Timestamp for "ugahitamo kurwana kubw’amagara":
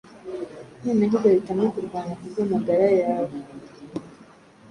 1.17-2.87